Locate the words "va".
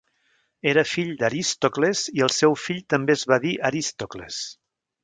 3.35-3.43